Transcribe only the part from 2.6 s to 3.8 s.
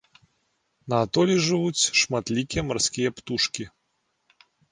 марскія птушкі.